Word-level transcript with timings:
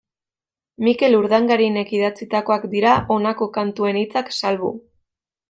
Mikel 0.85 1.17
Urdangarinek 1.17 1.91
idatzitakoak 1.97 2.65
dira 2.73 2.95
honako 3.17 3.49
kantuen 3.59 4.01
hitzak 4.03 4.35
salbu. 4.41 4.75